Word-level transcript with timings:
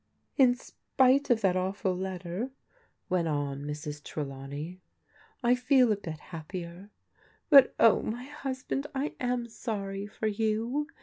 "In 0.35 0.55
spite 0.55 1.29
of 1.29 1.41
that 1.41 1.55
awful 1.55 1.95
letter," 1.95 2.49
went 3.07 3.27
on 3.27 3.65
Mrs. 3.65 4.01
Trelaw 4.01 4.49
ney," 4.49 4.81
I 5.43 5.53
feel 5.53 5.91
a 5.91 5.95
bit 5.95 6.19
happier. 6.33 6.89
But 7.51 7.75
oh, 7.79 8.01
my 8.01 8.23
husband, 8.23 8.87
I 8.95 9.13
am 9.19 9.47
sorry 9.47 10.07
for 10.07 10.25
you. 10.25 10.87